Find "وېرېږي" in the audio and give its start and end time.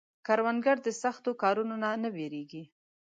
2.15-2.63